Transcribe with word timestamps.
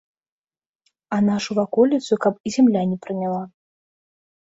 А 1.17 1.19
нашу 1.27 1.51
ваколіцу 1.61 2.13
каб 2.27 2.43
і 2.49 2.57
зямля 2.59 2.81
не 2.97 3.01
прыняла. 3.07 3.43